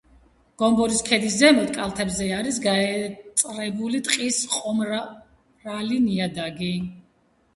[0.59, 6.71] გომბორის ქედის ზემო კალთებზე არის გაეწრებული ტყის ყომრალი ნიადაგი.